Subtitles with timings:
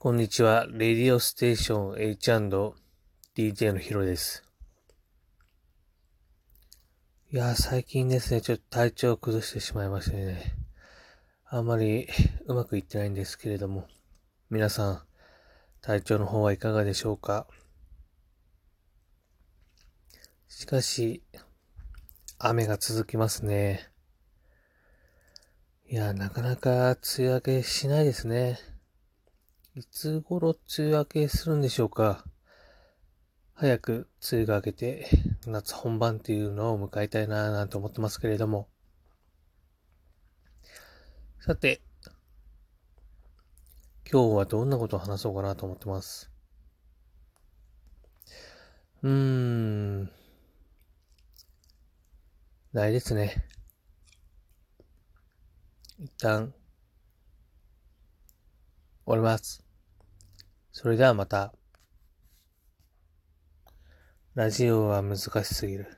[0.00, 0.66] こんにちは。
[0.70, 4.44] レディオステーション H&DJ のヒロです。
[7.30, 10.54] いや最近ですね、ちょっと体調を崩してしまいましてね。
[11.44, 12.08] あんまり
[12.46, 13.86] うまくいってないんですけれども。
[14.50, 15.02] 皆さん、
[15.82, 17.46] 体調の方はいかがでしょうか？
[20.46, 21.22] しかし、
[22.40, 23.90] 雨が続きますね。
[25.88, 28.60] いや、なかなか梅雨明けしないですね。
[29.74, 32.24] いつ頃梅雨明けするんでしょうか
[33.54, 35.08] 早く梅雨が明けて
[35.48, 38.68] 夏本番っていうのを迎えたいなぁなんて思ってますけれども。
[41.40, 41.80] さて、
[44.08, 46.30] 今日はどんなことを話そうかなと思ってます。
[49.02, 49.57] うーん。
[52.72, 53.46] ないですね。
[55.98, 56.52] 一旦、
[59.06, 59.64] 終わります。
[60.70, 61.54] それではまた。
[64.34, 65.97] ラジオは難しすぎる。